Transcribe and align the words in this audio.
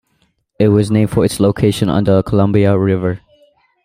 It 0.57 0.69
was 0.69 0.89
named 0.89 1.11
for 1.11 1.23
its 1.23 1.39
location 1.39 1.87
on 1.87 2.05
the 2.05 2.23
Columbia 2.23 2.75
River. 2.75 3.19